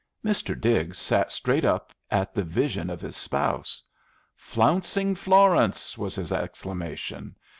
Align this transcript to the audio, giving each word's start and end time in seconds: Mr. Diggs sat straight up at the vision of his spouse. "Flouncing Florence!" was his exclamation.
Mr. 0.25 0.59
Diggs 0.59 0.97
sat 0.97 1.31
straight 1.31 1.63
up 1.63 1.93
at 2.09 2.33
the 2.33 2.41
vision 2.43 2.89
of 2.89 3.01
his 3.01 3.15
spouse. 3.15 3.83
"Flouncing 4.35 5.13
Florence!" 5.13 5.95
was 5.95 6.15
his 6.15 6.31
exclamation. 6.31 7.35